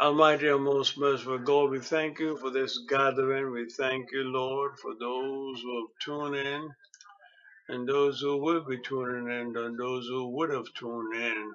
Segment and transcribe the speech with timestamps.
[0.00, 3.52] Almighty and most merciful God, we thank you for this gathering.
[3.52, 6.70] We thank you, Lord, for those who have tuned in
[7.68, 11.52] and those who will be tuning in and those who would have tuned in.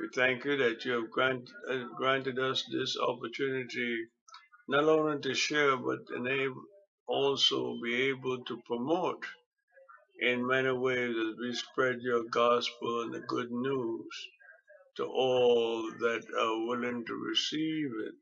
[0.00, 4.06] We thank you that you have grant, uh, granted us this opportunity
[4.68, 6.62] not only to share but enable
[7.08, 9.24] also be able to promote
[10.20, 14.28] in many ways as we spread your gospel and the good news
[14.96, 18.14] to all that are willing to receive it,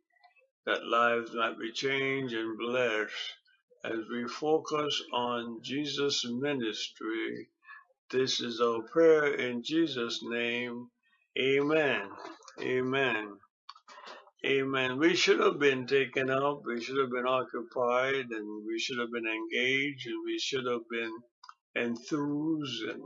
[0.67, 3.15] that lives might be changed and blessed
[3.85, 7.49] as we focus on Jesus' ministry.
[8.11, 10.89] This is our prayer in Jesus' name.
[11.39, 12.03] Amen.
[12.63, 13.33] Amen.
[14.47, 14.99] Amen.
[14.99, 19.13] We should have been taken up, we should have been occupied, and we should have
[19.13, 21.13] been engaged, and we should have been
[21.77, 23.03] enthused and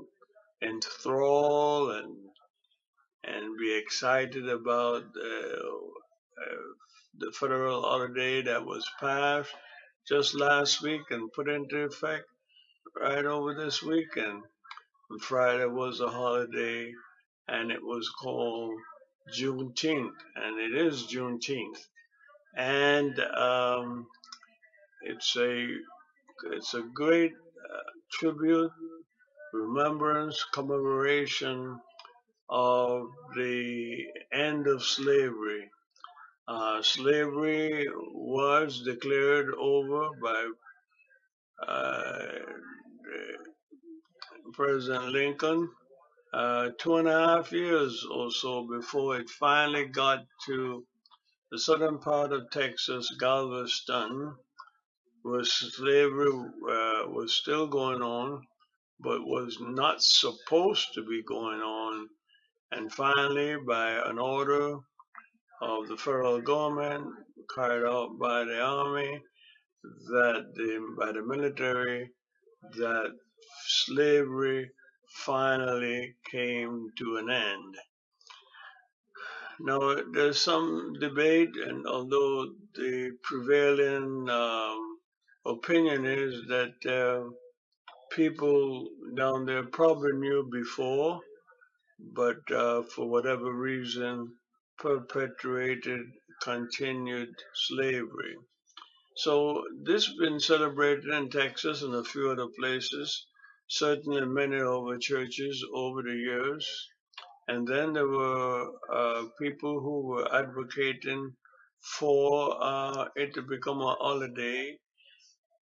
[0.62, 2.16] enthralled and
[3.24, 5.68] and be excited about uh,
[7.18, 9.50] the federal holiday that was passed
[10.08, 12.24] just last week and put into effect
[13.00, 14.42] right over this weekend.
[15.10, 16.92] And Friday was a holiday
[17.48, 18.74] and it was called
[19.36, 21.78] Juneteenth, and it is Juneteenth.
[22.56, 24.06] And um,
[25.02, 25.66] it's a
[26.52, 28.72] it's a great uh, tribute,
[29.54, 31.78] remembrance, commemoration
[32.52, 35.70] of the end of slavery.
[36.46, 40.50] Uh, slavery was declared over by
[41.66, 42.18] uh,
[44.52, 45.70] President Lincoln
[46.34, 50.84] uh, two and a half years or so before it finally got to
[51.50, 54.34] the southern part of Texas, Galveston,
[55.22, 58.42] where slavery uh, was still going on,
[59.00, 62.08] but was not supposed to be going on.
[62.72, 64.78] And finally, by an order
[65.60, 67.06] of the federal government
[67.54, 69.20] carried out by the army,
[69.84, 72.10] that the, by the military,
[72.76, 73.12] that
[73.66, 74.70] slavery
[75.26, 77.74] finally came to an end.
[79.60, 84.98] Now, there's some debate, and although the prevailing um,
[85.46, 87.30] opinion is that uh,
[88.10, 91.20] people down there probably knew before,
[92.14, 94.36] but uh, for whatever reason,
[94.78, 96.00] perpetuated
[96.42, 98.36] continued slavery.
[99.16, 103.26] So this has been celebrated in Texas and a few other places,
[103.68, 106.88] certainly many of the churches over the years.
[107.48, 111.36] And then there were uh, people who were advocating
[111.98, 114.78] for uh, it to become a holiday,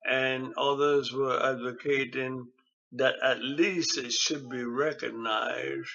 [0.09, 2.47] and others were advocating
[2.93, 5.91] that at least it should be recognized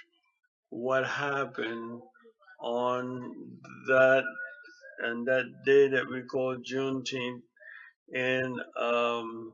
[0.75, 2.01] what happened
[2.61, 3.33] on
[3.87, 4.23] that
[5.03, 7.41] and that day that we call Juneteenth
[8.13, 9.53] in um,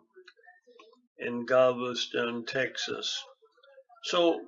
[1.19, 3.23] in Galveston, Texas.
[4.03, 4.41] So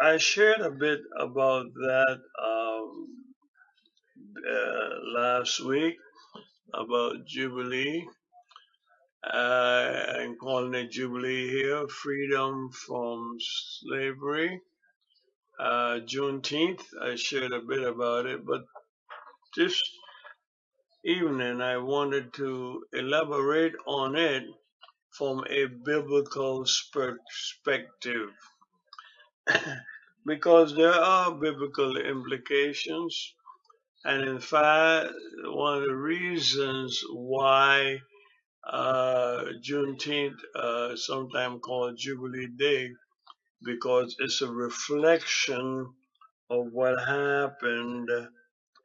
[0.00, 3.08] I shared a bit about that um,
[4.48, 5.96] uh, last week
[6.74, 8.06] about Jubilee.
[9.24, 14.60] Uh, I'm calling it Jubilee here, freedom from slavery.
[15.58, 18.62] Uh, Juneteenth, I shared a bit about it, but
[19.56, 19.82] this
[21.04, 24.44] evening I wanted to elaborate on it
[25.10, 28.30] from a biblical perspective
[30.26, 33.34] because there are biblical implications.
[34.04, 35.12] And in fact,
[35.44, 37.98] one of the reasons why
[38.68, 42.90] uh, Juneteenth, uh, sometimes called Jubilee Day,
[43.64, 45.92] because it's a reflection
[46.50, 48.10] of what happened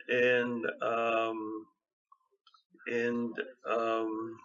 [0.10, 1.66] in um,
[2.88, 3.34] in
[3.70, 4.38] um,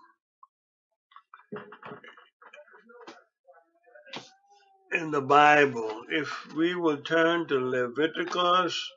[4.93, 6.05] in the Bible.
[6.11, 8.91] If we will turn to Leviticus,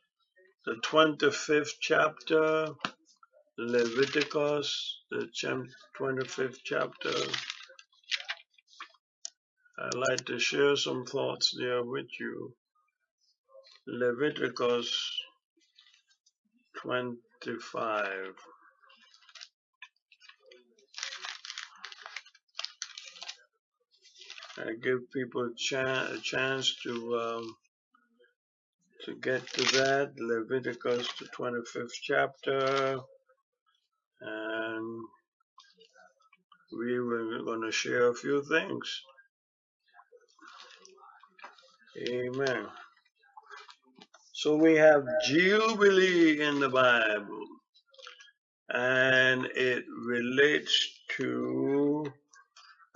[0.66, 2.70] the 25th chapter,
[3.58, 5.30] Leviticus, the
[6.00, 7.12] 25th chapter,
[9.82, 12.54] I'd like to share some thoughts there with you.
[13.88, 14.92] Leviticus
[16.78, 18.08] 25.
[24.58, 27.56] I give people a, chan- a chance to um,
[29.06, 30.14] to get to that.
[30.20, 33.00] Leviticus, the 25th chapter,
[34.22, 35.04] and
[36.78, 39.02] we were going to share a few things.
[41.98, 42.68] Amen.
[44.34, 47.46] So we have Jubilee in the Bible.
[48.70, 52.06] and it relates to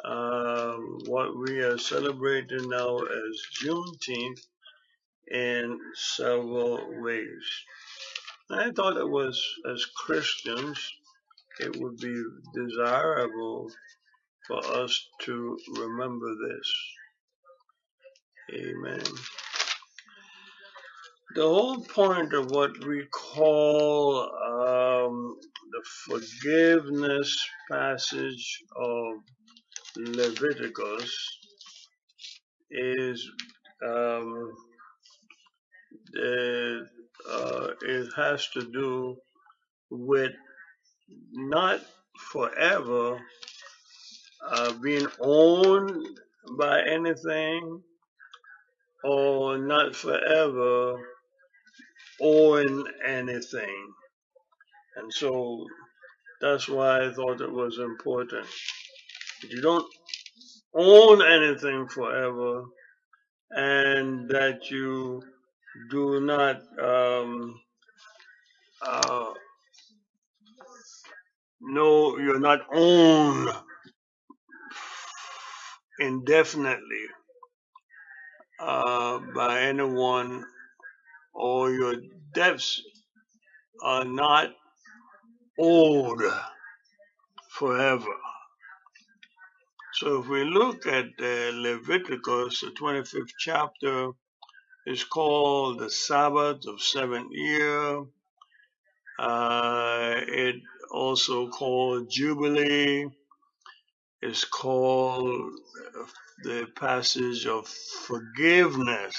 [0.06, 0.76] uh,
[1.08, 4.42] what we are celebrating now as Juneteenth
[5.32, 7.46] in several ways.
[8.52, 10.80] I thought it was, as Christians,
[11.60, 12.24] it would be
[12.56, 13.72] desirable
[14.48, 16.74] for us to remember this.
[18.54, 19.04] Amen.
[21.36, 25.38] The whole point of what we call um,
[25.72, 27.38] the forgiveness
[27.72, 29.16] passage of
[29.98, 31.40] Leviticus
[32.72, 33.30] is
[33.86, 34.54] um,
[36.14, 36.88] the,
[37.30, 39.18] uh, it has to do
[39.92, 40.34] with
[41.34, 41.82] not
[42.32, 43.20] forever
[44.50, 46.08] uh, being owned
[46.58, 47.82] by anything
[49.06, 50.98] or not forever
[52.22, 53.94] owing anything.
[54.98, 55.66] And so
[56.42, 58.48] that's why I thought it was important.
[59.50, 59.88] You don't
[60.76, 62.66] own anything forever
[63.52, 65.24] and that you
[65.92, 67.60] do not um,
[68.82, 69.34] uh,
[71.62, 73.50] know you're not owned
[76.00, 77.06] indefinitely
[78.60, 80.46] uh, by anyone
[81.34, 81.96] or your
[82.34, 82.82] debts
[83.84, 84.52] are not
[85.60, 86.24] owed
[87.50, 88.16] forever.
[89.96, 91.06] So if we look at
[91.54, 94.12] Leviticus, the 25th chapter
[94.88, 98.04] is called the Sabbath of seventh year.
[99.20, 100.58] Uh, it
[100.92, 103.08] also called Jubilee.
[104.22, 105.54] It's called
[106.44, 107.68] the passage of
[108.08, 109.16] forgiveness.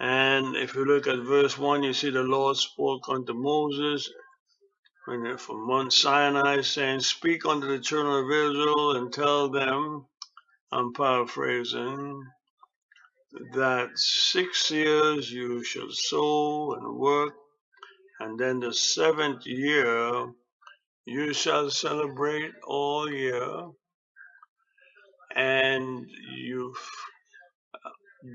[0.00, 4.10] And if you look at verse 1, you see the Lord spoke unto Moses
[5.38, 10.06] from Mount Sinai, saying, Speak unto the children of Israel and tell them,
[10.72, 12.22] I'm paraphrasing,
[13.54, 17.34] that six years you shall sow and work,
[18.20, 20.32] and then the seventh year
[21.06, 23.68] you shall celebrate all year,
[25.36, 26.06] and
[26.36, 26.74] you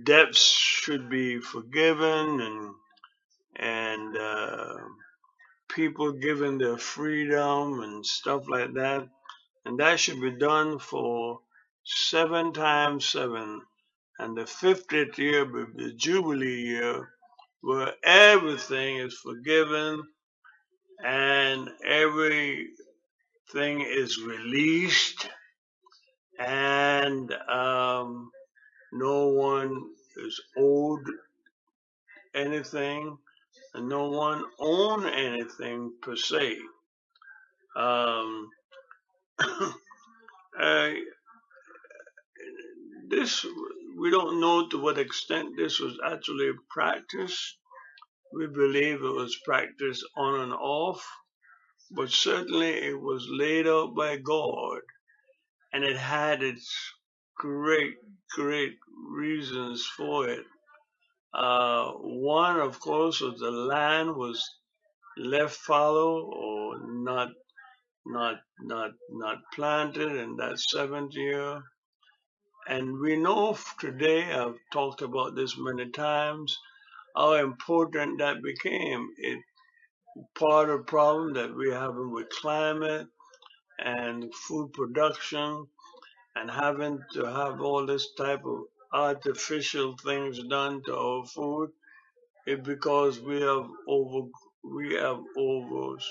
[0.05, 2.75] debts should be forgiven and
[3.57, 4.75] and uh,
[5.69, 9.07] people given their freedom and stuff like that.
[9.65, 11.39] And that should be done for
[11.85, 13.61] seven times seven.
[14.19, 17.09] And the 50th year be the Jubilee year,
[17.61, 20.03] where everything is forgiven
[21.03, 22.67] and everything
[23.81, 25.29] is released
[26.39, 28.31] and um,
[28.93, 29.83] no one
[30.17, 31.05] is owed
[32.35, 33.17] anything
[33.75, 36.57] and no one own anything per se.
[37.75, 38.49] Um,
[43.09, 43.45] this
[43.97, 47.57] we don't know to what extent this was actually practiced.
[48.33, 51.05] We believe it was practiced on and off,
[51.91, 54.81] but certainly it was laid out by God,
[55.77, 56.75] and it had its
[57.37, 57.93] great,
[58.31, 58.73] great
[59.11, 60.43] reasons for it.
[61.35, 64.43] Uh, one, of course, was the land was
[65.17, 67.29] left fallow or not,
[68.07, 71.61] not, not, not planted in that seventh year.
[72.67, 76.57] And we know today, I've talked about this many times,
[77.15, 79.09] how important that became.
[79.19, 79.37] It
[80.39, 83.07] part of the problem that we're having with climate
[83.79, 85.67] and food production
[86.35, 91.69] and having to have all this type of artificial things done to our food
[92.47, 94.27] is because we have over
[94.63, 96.01] we have overgrown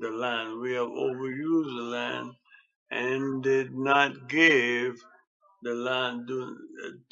[0.00, 0.60] the land.
[0.60, 2.32] We have overused the land
[2.90, 4.96] and did not give
[5.62, 6.28] the land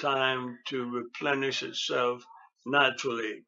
[0.01, 2.25] time to replenish itself
[2.67, 3.45] naturally.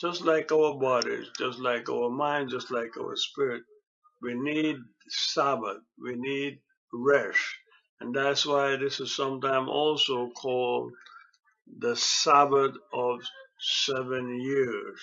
[0.00, 3.62] Just like our bodies, just like our mind, just like our spirit.
[4.22, 5.78] We need Sabbath.
[6.02, 6.60] We need
[6.94, 7.40] rest.
[8.00, 10.92] And that's why this is sometimes also called
[11.80, 13.20] the Sabbath of
[13.60, 15.00] seven years.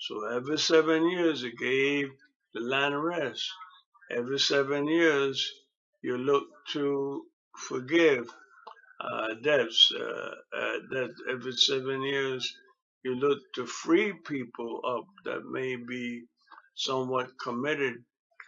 [0.00, 2.10] So every seven years it gave
[2.54, 3.44] the land rest.
[4.10, 5.52] Every seven years
[6.02, 7.24] you look to
[7.56, 8.28] forgive
[9.00, 9.92] uh, debts.
[9.94, 12.54] Uh, uh, that every seven years
[13.04, 16.24] you look to free people up that may be
[16.76, 17.94] somewhat committed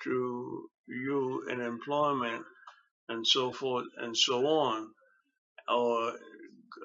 [0.04, 2.44] to you in employment
[3.08, 4.90] and so forth and so on,
[5.68, 6.14] or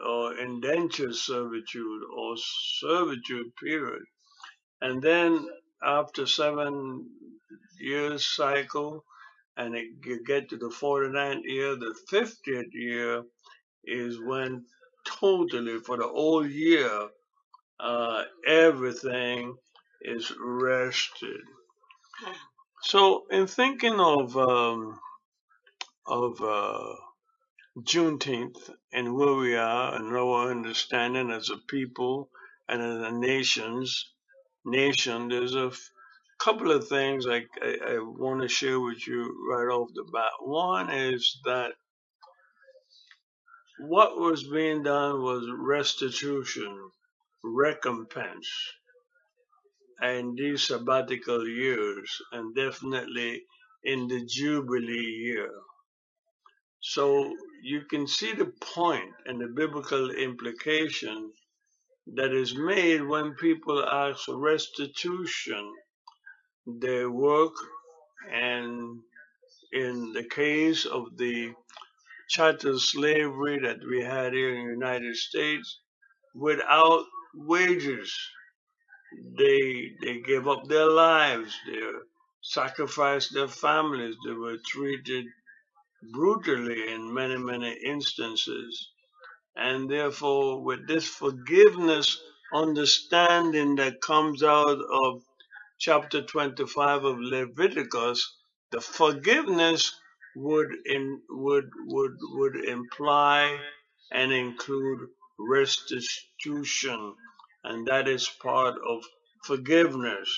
[0.05, 4.03] or indentured servitude or servitude period.
[4.81, 5.47] And then
[5.83, 7.09] after seven
[7.79, 9.03] years cycle,
[9.57, 13.23] and it, you get to the 49th year, the 50th year
[13.85, 14.65] is when
[15.05, 17.09] totally for the whole year,
[17.79, 19.55] uh, everything
[20.01, 21.41] is rested.
[22.85, 24.99] So, in thinking of um,
[26.07, 26.95] of uh,
[27.81, 32.29] Juneteenth and where we are and our understanding as a people
[32.69, 34.13] and as a nations
[34.65, 35.89] nation, there's a f-
[36.39, 40.31] couple of things I, I, I want to share with you right off the bat.
[40.41, 41.73] One is that
[43.79, 46.91] what was being done was restitution,
[47.43, 48.49] recompense,
[50.01, 53.43] and these sabbatical years, and definitely
[53.83, 55.51] in the Jubilee year.
[56.81, 57.33] So
[57.63, 61.31] you can see the point and the biblical implication
[62.15, 65.73] that is made when people ask for restitution,
[66.67, 67.53] their work,
[68.31, 68.99] and
[69.73, 71.53] in the case of the
[72.29, 75.79] chattel slavery that we had here in the United States,
[76.35, 78.13] without wages,
[79.37, 81.81] they they gave up their lives, they
[82.41, 85.25] sacrificed their families, they were treated
[86.13, 88.91] brutally in many, many instances.
[89.57, 92.21] And therefore, with this forgiveness
[92.53, 95.23] understanding that comes out of
[95.79, 98.37] chapter 25 of Leviticus,
[98.71, 99.93] the forgiveness
[100.35, 103.59] would in, would would would imply
[104.11, 104.99] and include
[105.39, 107.15] restitution,
[107.65, 109.03] and that is part of
[109.43, 110.29] forgiveness,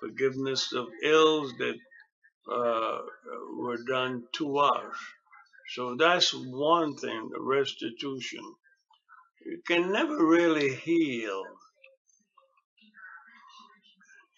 [0.00, 1.76] forgiveness of ills that
[2.52, 2.98] uh,
[3.58, 4.96] were done to us.
[5.74, 8.44] So that's one thing, the restitution.
[9.44, 11.42] You can never really heal.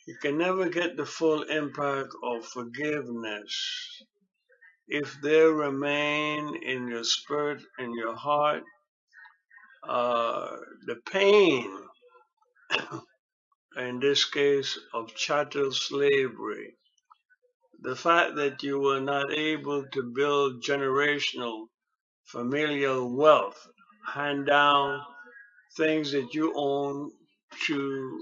[0.07, 4.03] You can never get the full impact of forgiveness
[4.89, 8.63] if there remain in your spirit, in your heart,
[9.89, 11.71] uh, the pain,
[13.77, 16.75] in this case of chattel slavery,
[17.83, 21.67] the fact that you were not able to build generational
[22.27, 23.69] familial wealth,
[24.07, 25.01] hand down
[25.77, 27.11] things that you own
[27.67, 28.21] to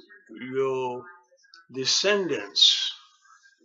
[0.52, 1.04] your
[1.72, 2.92] descendants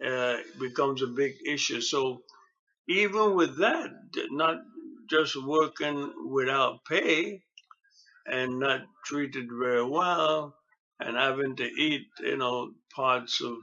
[0.06, 1.82] uh, becomes a big issue.
[1.82, 2.24] So
[2.90, 3.90] even with that,
[4.32, 4.58] not
[5.10, 7.42] just working without pay
[8.28, 10.56] and not treated very well
[11.02, 13.58] and having to eat, you know, parts of,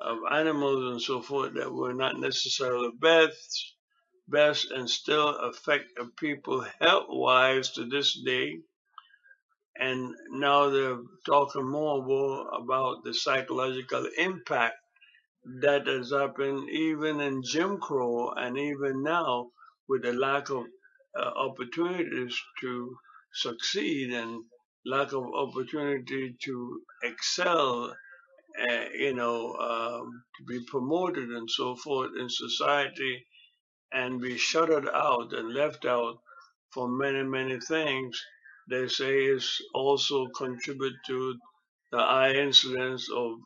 [0.00, 3.74] of animals and so forth that were not necessarily best,
[4.28, 5.86] best and still affect
[6.18, 8.58] people health wise to this day.
[9.78, 14.76] And now they're talking more about the psychological impact
[15.62, 19.50] that has happened even in Jim Crow and even now
[19.88, 20.64] with the lack of
[21.18, 22.96] uh, opportunities to
[23.34, 24.44] succeed and
[24.86, 27.96] lack of opportunity to excel,
[28.70, 33.24] uh, you know, um, to be promoted and so forth in society
[33.92, 36.18] and be shuttered out and left out
[36.72, 38.20] for many, many things,
[38.68, 41.36] they say is also contribute to
[41.90, 43.38] the high incidence of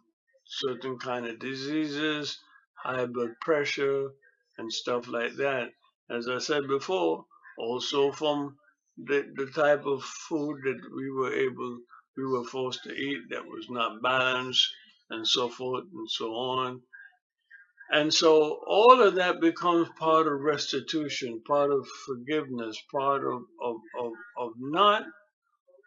[0.46, 2.38] certain kind of diseases,
[2.74, 4.10] high blood pressure,
[4.58, 5.70] and stuff like that.
[6.10, 7.24] As I said before,
[7.58, 8.56] also from
[8.96, 11.78] the, the type of food that we were able,
[12.16, 14.68] we were forced to eat that was not balanced,
[15.10, 16.80] and so forth and so on.
[17.90, 23.76] And so all of that becomes part of restitution, part of forgiveness, part of, of,
[24.00, 25.04] of, of not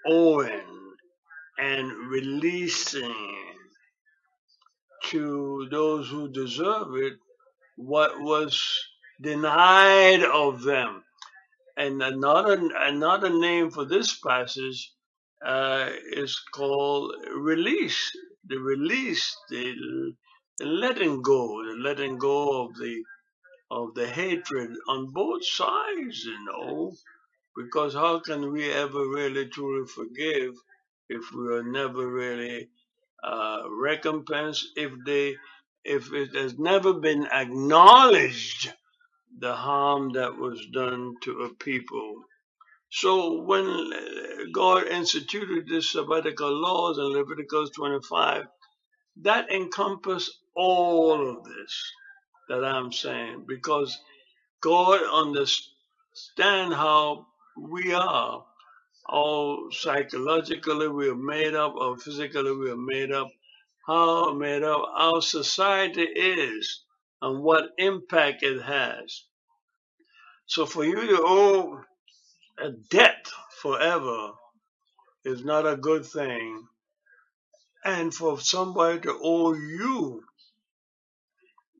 [0.07, 0.95] owing
[1.59, 3.13] and releasing
[5.05, 7.13] to those who deserve it
[7.77, 8.63] what was
[9.21, 11.03] denied of them.
[11.77, 14.93] And another another name for this passage
[15.45, 18.11] uh, is called release.
[18.47, 19.75] The release, the,
[20.59, 23.03] the letting go, the letting go of the
[23.71, 26.93] of the hatred on both sides, you know.
[27.55, 30.53] Because how can we ever really truly forgive
[31.09, 32.69] if we are never really
[33.23, 34.67] uh, recompensed?
[34.77, 35.35] If they,
[35.85, 38.73] if it has never been acknowledged
[39.39, 42.15] the harm that was done to a people.
[42.91, 43.91] So when
[44.53, 48.45] God instituted this sabbatical laws in Leviticus 25,
[49.23, 51.83] that encompassed all of this
[52.49, 53.97] that I'm saying, because
[54.61, 58.45] God understands how we are.
[59.09, 63.29] All psychologically we are made up, or physically we are made up.
[63.87, 66.83] how made up our society is
[67.21, 69.23] and what impact it has.
[70.47, 71.81] So for you to owe
[72.59, 73.27] a debt
[73.61, 74.31] forever
[75.25, 76.65] is not a good thing.
[77.85, 80.23] And for somebody to owe you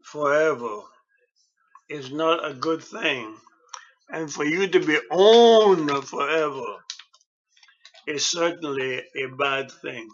[0.04, 0.82] forever
[1.90, 3.36] is not a good thing.
[4.12, 6.66] And for you to be owned forever
[8.08, 10.10] is certainly a bad thing.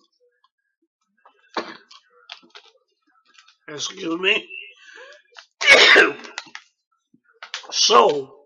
[3.67, 4.47] Excuse me.
[7.71, 8.45] so,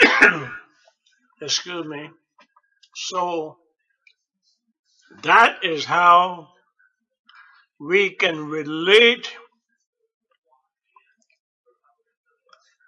[1.42, 2.10] excuse me.
[2.94, 3.58] So,
[5.22, 6.48] that is how
[7.78, 9.30] we can relate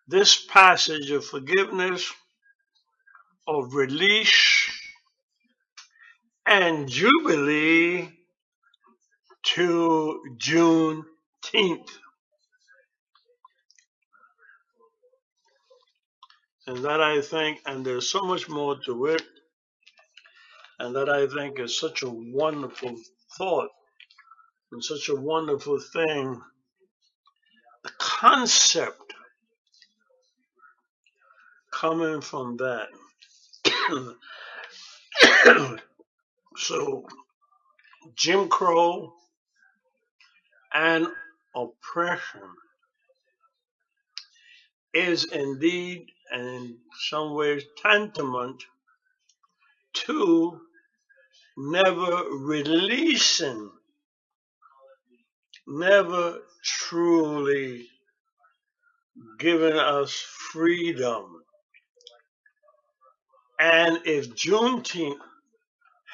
[0.07, 2.13] this passage of forgiveness,
[3.47, 4.71] of release,
[6.47, 8.24] and jubilee
[9.45, 11.91] to Juneteenth.
[16.67, 19.23] And that I think, and there's so much more to it,
[20.79, 22.97] and that I think is such a wonderful
[23.37, 23.69] thought
[24.73, 26.41] and such a wonderful thing.
[27.83, 29.13] The concept
[31.71, 32.89] coming from that.
[36.57, 37.07] so,
[38.17, 39.13] Jim Crow
[40.75, 41.09] and
[41.57, 42.43] oppression
[44.95, 46.79] is indeed, and in
[47.09, 48.65] some ways, tantamount
[49.95, 50.61] to
[51.57, 53.71] never releasing,
[55.67, 57.87] never truly
[59.39, 60.13] giving us
[60.53, 61.43] freedom.
[63.61, 65.19] And if Juneteenth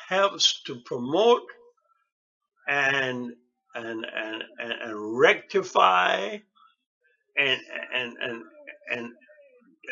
[0.09, 1.43] helps to promote
[2.69, 3.33] and
[3.75, 6.39] and and and, and rectify
[7.39, 7.61] and
[7.95, 8.43] and and
[8.91, 9.13] and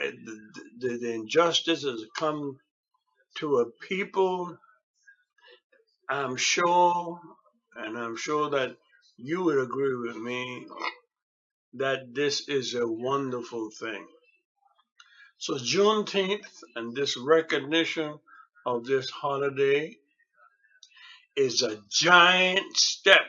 [0.00, 0.40] the,
[0.80, 2.58] the, the injustices that come
[3.38, 4.56] to a people,
[6.08, 7.20] I'm sure,
[7.76, 8.76] and I'm sure that
[9.16, 10.66] you would agree with me
[11.74, 14.06] that this is a wonderful thing.
[15.38, 18.18] So Juneteenth and this recognition
[18.66, 19.96] of this holiday
[21.36, 23.22] is a giant step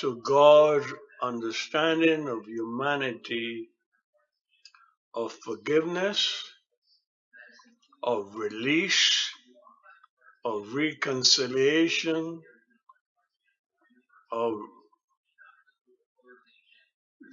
[0.00, 0.86] to God's
[1.22, 3.68] understanding of humanity,
[5.14, 6.44] of forgiveness,
[8.02, 9.30] of release,
[10.44, 12.40] of reconciliation,
[14.32, 14.54] of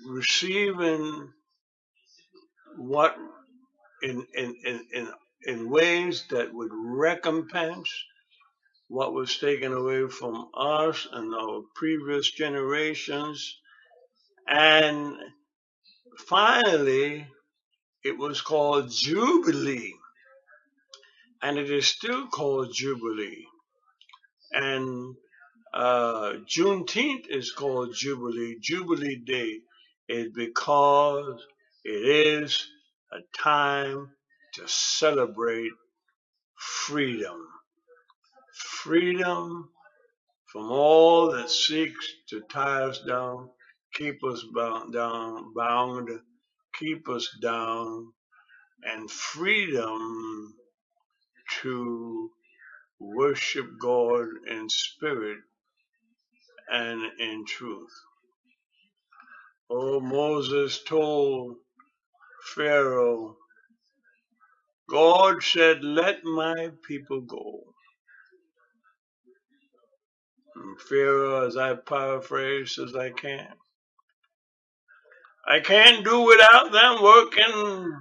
[0.07, 1.29] receiving
[2.77, 3.15] what
[4.03, 5.09] in, in, in, in,
[5.45, 7.89] in ways that would recompense
[8.89, 13.59] what was taken away from us and our previous generations.
[14.47, 15.15] And
[16.27, 17.27] finally,
[18.03, 19.93] it was called Jubilee.
[21.43, 23.45] And it is still called Jubilee.
[24.53, 25.15] And
[25.73, 28.57] uh, Juneteenth is called Jubilee.
[28.61, 29.61] Jubilee Day
[30.09, 31.41] is because
[31.85, 32.67] it is
[33.13, 34.11] a time
[34.55, 35.71] to celebrate
[36.57, 37.41] freedom.
[38.85, 39.69] Freedom
[40.51, 43.49] from all that seeks to tie us down,
[43.93, 46.09] keep us bound, down, bound,
[46.79, 48.13] keep us down,
[48.83, 50.53] and freedom
[51.61, 52.31] to
[52.99, 55.39] worship God in spirit
[56.71, 57.93] and in truth.
[59.69, 61.57] Oh, Moses told
[62.55, 63.37] Pharaoh,
[64.89, 67.61] God said, let my people go.
[70.89, 73.53] Pharaoh, as I paraphrase as I can,
[75.47, 77.97] I can't do without them working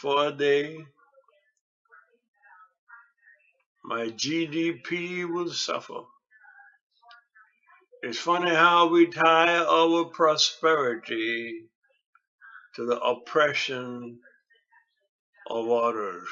[0.00, 0.78] for a day.
[3.84, 6.02] My GDP will suffer.
[8.02, 11.68] It's funny how we tie our prosperity
[12.76, 14.20] to the oppression
[15.48, 16.28] of others.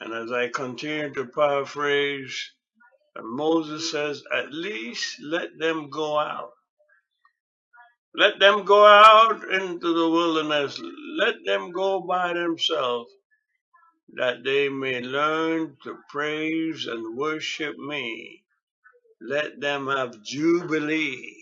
[0.00, 2.52] And as I continue to paraphrase,
[3.18, 6.52] and Moses says, at least let them go out.
[8.16, 10.80] Let them go out into the wilderness.
[11.18, 13.12] Let them go by themselves
[14.14, 18.44] that they may learn to praise and worship me.
[19.20, 21.36] Let them have jubilee.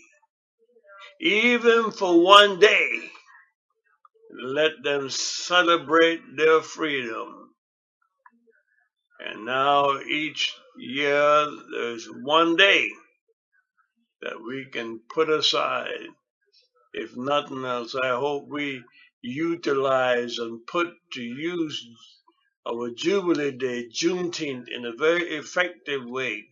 [1.21, 2.89] Even for one day,
[4.43, 7.51] let them celebrate their freedom
[9.19, 12.89] And now each year there's one day
[14.21, 16.07] that we can put aside.
[16.93, 18.83] If nothing else, I hope we
[19.23, 21.87] utilize and put to use
[22.67, 26.45] our Jubilee Day, Juneteenth, in a very effective way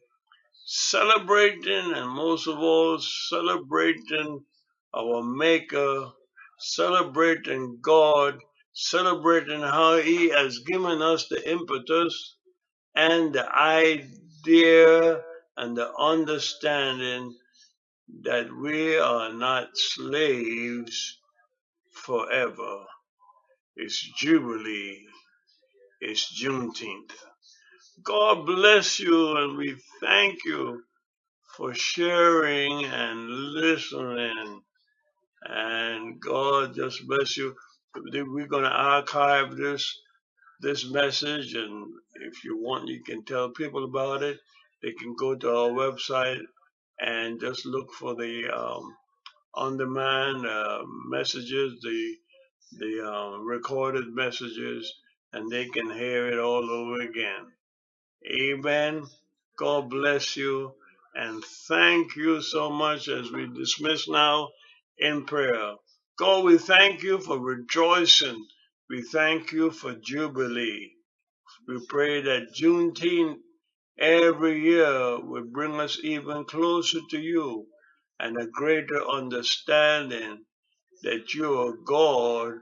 [0.66, 4.44] celebrating and most of all celebrating
[4.96, 6.08] our Maker,
[6.60, 8.40] celebrating God,
[8.74, 12.35] celebrating how He has given us the impetus
[12.96, 15.22] and the idea
[15.58, 17.36] and the understanding
[18.24, 21.20] that we are not slaves
[21.94, 22.86] forever.
[23.78, 25.06] It's Jubilee.
[26.02, 27.12] It's Juneteenth.
[28.04, 30.84] God bless you and we thank you
[31.58, 34.62] for sharing and listening.
[35.44, 37.56] And God just bless you.
[37.96, 40.00] We're going to archive this
[40.62, 41.88] this message, and
[42.22, 44.40] if you want, you can tell people about it.
[44.84, 46.42] They can go to our website
[47.00, 48.96] and just look for the um,
[49.56, 52.16] on-demand uh, messages, the
[52.80, 54.94] the um, recorded messages,
[55.34, 57.48] and they can hear it all over again.
[58.30, 59.06] Amen.
[59.58, 60.74] God bless you
[61.16, 64.50] and thank you so much as we dismiss now
[65.00, 65.74] in prayer.
[66.18, 68.46] God, we thank you for rejoicing.
[68.90, 70.92] We thank you for Jubilee.
[71.68, 73.38] We pray that Juneteenth
[74.00, 77.68] every year will bring us even closer to you
[78.20, 80.46] and a greater understanding
[81.04, 82.54] that you are God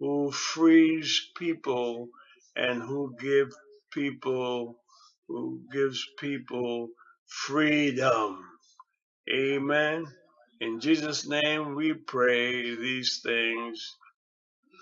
[0.00, 2.08] who frees people
[2.56, 3.50] and who give
[3.92, 4.76] people
[5.28, 6.88] who gives people
[7.26, 8.44] freedom.
[9.32, 10.06] Amen.
[10.60, 13.96] In Jesus' name we pray these things.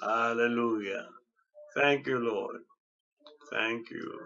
[0.02, 1.06] Hallelujah.
[1.76, 2.62] Thank you, Lord.
[3.52, 4.20] Thank you.